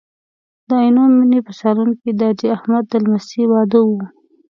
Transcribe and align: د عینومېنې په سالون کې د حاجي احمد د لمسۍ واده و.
د 0.67 0.69
عینومېنې 0.81 1.39
په 1.45 1.51
سالون 1.59 1.89
کې 2.01 2.09
د 2.19 2.21
حاجي 2.29 2.47
احمد 2.55 2.83
د 2.91 2.93
لمسۍ 3.03 3.43
واده 3.51 3.79
و. 3.87 3.89